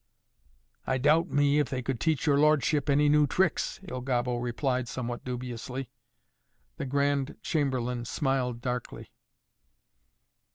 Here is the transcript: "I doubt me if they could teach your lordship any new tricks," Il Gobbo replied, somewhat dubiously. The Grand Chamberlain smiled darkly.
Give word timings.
"I 0.87 0.97
doubt 0.97 1.27
me 1.29 1.59
if 1.59 1.69
they 1.69 1.83
could 1.83 1.99
teach 1.99 2.25
your 2.25 2.39
lordship 2.39 2.89
any 2.89 3.07
new 3.07 3.27
tricks," 3.27 3.79
Il 3.87 4.01
Gobbo 4.01 4.37
replied, 4.37 4.87
somewhat 4.87 5.23
dubiously. 5.23 5.91
The 6.77 6.87
Grand 6.87 7.35
Chamberlain 7.43 8.05
smiled 8.05 8.61
darkly. 8.61 9.11